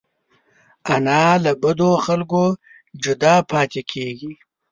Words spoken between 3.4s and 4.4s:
پاتې کېږي